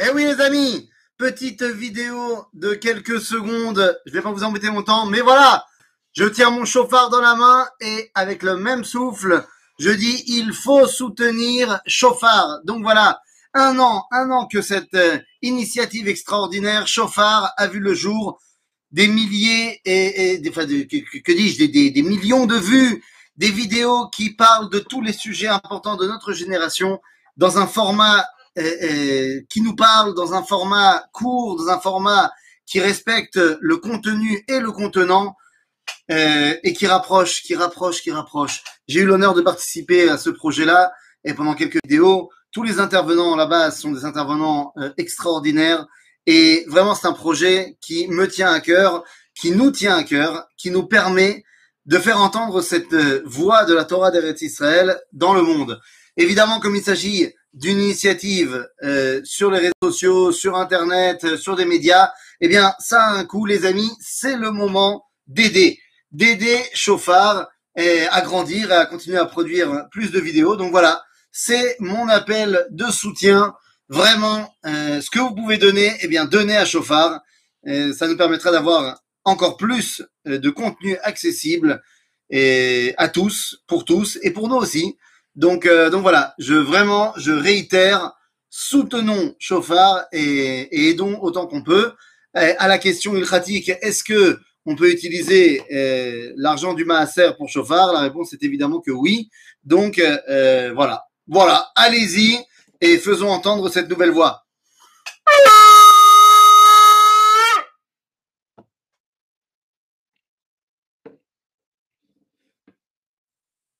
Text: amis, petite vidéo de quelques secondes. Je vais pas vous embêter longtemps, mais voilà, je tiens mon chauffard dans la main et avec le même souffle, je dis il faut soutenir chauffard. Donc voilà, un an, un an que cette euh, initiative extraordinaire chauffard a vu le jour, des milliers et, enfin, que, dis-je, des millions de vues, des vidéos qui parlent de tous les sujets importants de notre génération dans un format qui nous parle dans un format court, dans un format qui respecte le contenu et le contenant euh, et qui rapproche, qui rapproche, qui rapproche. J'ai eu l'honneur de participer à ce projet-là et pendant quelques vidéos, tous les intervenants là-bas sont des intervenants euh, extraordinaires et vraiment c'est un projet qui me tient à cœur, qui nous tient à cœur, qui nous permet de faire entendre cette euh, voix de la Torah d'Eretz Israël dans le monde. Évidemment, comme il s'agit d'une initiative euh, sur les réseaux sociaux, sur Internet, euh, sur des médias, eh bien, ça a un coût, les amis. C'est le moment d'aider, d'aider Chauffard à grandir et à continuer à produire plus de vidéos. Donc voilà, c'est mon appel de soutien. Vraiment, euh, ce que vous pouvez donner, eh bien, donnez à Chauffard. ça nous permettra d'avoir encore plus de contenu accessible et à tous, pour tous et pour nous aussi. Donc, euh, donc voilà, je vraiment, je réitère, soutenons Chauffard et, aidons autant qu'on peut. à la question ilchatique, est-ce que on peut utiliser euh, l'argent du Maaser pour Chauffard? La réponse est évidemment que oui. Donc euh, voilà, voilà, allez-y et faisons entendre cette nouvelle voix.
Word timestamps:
amis, 0.00 0.88
petite 1.18 1.62
vidéo 1.62 2.46
de 2.54 2.72
quelques 2.74 3.20
secondes. 3.20 4.00
Je 4.06 4.12
vais 4.12 4.22
pas 4.22 4.32
vous 4.32 4.44
embêter 4.44 4.68
longtemps, 4.68 5.06
mais 5.06 5.20
voilà, 5.20 5.66
je 6.12 6.24
tiens 6.24 6.50
mon 6.50 6.64
chauffard 6.64 7.10
dans 7.10 7.20
la 7.20 7.34
main 7.34 7.68
et 7.80 8.10
avec 8.14 8.42
le 8.42 8.56
même 8.56 8.84
souffle, 8.84 9.44
je 9.78 9.90
dis 9.90 10.24
il 10.26 10.52
faut 10.52 10.86
soutenir 10.86 11.80
chauffard. 11.86 12.60
Donc 12.64 12.82
voilà, 12.82 13.20
un 13.52 13.78
an, 13.78 14.06
un 14.10 14.30
an 14.30 14.46
que 14.46 14.62
cette 14.62 14.94
euh, 14.94 15.18
initiative 15.42 16.08
extraordinaire 16.08 16.86
chauffard 16.86 17.52
a 17.56 17.66
vu 17.66 17.80
le 17.80 17.94
jour, 17.94 18.40
des 18.90 19.06
milliers 19.06 19.80
et, 19.84 20.40
enfin, 20.48 20.66
que, 20.66 21.32
dis-je, 21.32 21.64
des 21.64 22.02
millions 22.02 22.46
de 22.46 22.56
vues, 22.56 23.04
des 23.36 23.50
vidéos 23.50 24.08
qui 24.08 24.30
parlent 24.30 24.70
de 24.70 24.78
tous 24.78 25.02
les 25.02 25.12
sujets 25.12 25.48
importants 25.48 25.96
de 25.96 26.06
notre 26.06 26.32
génération 26.32 27.00
dans 27.36 27.58
un 27.58 27.66
format 27.66 28.26
qui 28.56 29.62
nous 29.62 29.76
parle 29.76 30.14
dans 30.14 30.34
un 30.34 30.42
format 30.42 31.04
court, 31.12 31.56
dans 31.56 31.68
un 31.68 31.78
format 31.78 32.32
qui 32.66 32.80
respecte 32.80 33.36
le 33.60 33.76
contenu 33.76 34.44
et 34.48 34.60
le 34.60 34.70
contenant 34.70 35.36
euh, 36.10 36.54
et 36.64 36.72
qui 36.72 36.86
rapproche, 36.86 37.42
qui 37.42 37.54
rapproche, 37.54 38.02
qui 38.02 38.10
rapproche. 38.10 38.62
J'ai 38.88 39.00
eu 39.00 39.04
l'honneur 39.04 39.34
de 39.34 39.42
participer 39.42 40.08
à 40.08 40.18
ce 40.18 40.30
projet-là 40.30 40.92
et 41.24 41.34
pendant 41.34 41.54
quelques 41.54 41.78
vidéos, 41.84 42.30
tous 42.50 42.64
les 42.64 42.80
intervenants 42.80 43.36
là-bas 43.36 43.70
sont 43.70 43.92
des 43.92 44.04
intervenants 44.04 44.72
euh, 44.78 44.90
extraordinaires 44.98 45.86
et 46.26 46.64
vraiment 46.68 46.96
c'est 46.96 47.06
un 47.06 47.12
projet 47.12 47.76
qui 47.80 48.08
me 48.08 48.26
tient 48.26 48.52
à 48.52 48.58
cœur, 48.58 49.04
qui 49.34 49.52
nous 49.52 49.70
tient 49.70 49.96
à 49.96 50.02
cœur, 50.02 50.48
qui 50.56 50.72
nous 50.72 50.84
permet 50.84 51.44
de 51.86 51.98
faire 51.98 52.20
entendre 52.20 52.60
cette 52.60 52.92
euh, 52.92 53.22
voix 53.24 53.64
de 53.64 53.74
la 53.74 53.84
Torah 53.84 54.10
d'Eretz 54.10 54.42
Israël 54.42 55.00
dans 55.12 55.32
le 55.32 55.42
monde. 55.42 55.80
Évidemment, 56.20 56.60
comme 56.60 56.76
il 56.76 56.82
s'agit 56.82 57.32
d'une 57.54 57.80
initiative 57.80 58.68
euh, 58.82 59.22
sur 59.24 59.50
les 59.50 59.58
réseaux 59.58 59.72
sociaux, 59.82 60.32
sur 60.32 60.54
Internet, 60.54 61.24
euh, 61.24 61.38
sur 61.38 61.56
des 61.56 61.64
médias, 61.64 62.12
eh 62.42 62.48
bien, 62.48 62.74
ça 62.78 63.02
a 63.02 63.12
un 63.12 63.24
coût, 63.24 63.46
les 63.46 63.64
amis. 63.64 63.90
C'est 64.00 64.36
le 64.36 64.50
moment 64.50 65.06
d'aider, 65.26 65.78
d'aider 66.12 66.58
Chauffard 66.74 67.48
à 67.74 68.20
grandir 68.20 68.70
et 68.70 68.74
à 68.74 68.84
continuer 68.84 69.16
à 69.16 69.24
produire 69.24 69.86
plus 69.90 70.10
de 70.10 70.20
vidéos. 70.20 70.56
Donc 70.56 70.72
voilà, 70.72 71.02
c'est 71.32 71.76
mon 71.80 72.06
appel 72.08 72.66
de 72.68 72.84
soutien. 72.90 73.54
Vraiment, 73.88 74.54
euh, 74.66 75.00
ce 75.00 75.08
que 75.08 75.20
vous 75.20 75.34
pouvez 75.34 75.56
donner, 75.56 75.96
eh 76.02 76.08
bien, 76.08 76.26
donnez 76.26 76.58
à 76.58 76.66
Chauffard. 76.66 77.22
ça 77.64 78.06
nous 78.08 78.18
permettra 78.18 78.50
d'avoir 78.50 79.00
encore 79.24 79.56
plus 79.56 80.02
de 80.26 80.50
contenu 80.50 80.98
accessible 80.98 81.82
et 82.28 82.92
à 82.98 83.08
tous, 83.08 83.62
pour 83.66 83.86
tous 83.86 84.18
et 84.20 84.32
pour 84.32 84.48
nous 84.48 84.56
aussi. 84.56 84.98
Donc, 85.36 85.66
euh, 85.66 85.90
donc 85.90 86.02
voilà, 86.02 86.34
je 86.38 86.54
vraiment, 86.54 87.12
je 87.16 87.32
réitère, 87.32 88.12
soutenons 88.48 89.34
Chauffard 89.38 90.04
et, 90.12 90.88
aidons 90.90 91.18
autant 91.20 91.46
qu'on 91.46 91.62
peut. 91.62 91.92
à 92.34 92.68
la 92.68 92.78
question 92.78 93.16
ilchatique, 93.16 93.70
est-ce 93.80 94.04
que 94.04 94.38
on 94.66 94.76
peut 94.76 94.90
utiliser 94.90 95.62
euh, 95.72 96.32
l'argent 96.36 96.74
du 96.74 96.84
Maaser 96.84 97.30
pour 97.36 97.48
Chauffard? 97.48 97.92
La 97.92 98.00
réponse 98.00 98.32
est 98.32 98.42
évidemment 98.42 98.80
que 98.80 98.90
oui. 98.90 99.30
Donc 99.64 99.98
euh, 99.98 100.72
voilà, 100.74 101.04
voilà, 101.26 101.70
allez-y 101.74 102.38
et 102.80 102.98
faisons 102.98 103.28
entendre 103.28 103.68
cette 103.68 103.88
nouvelle 103.88 104.10
voix. 104.10 104.44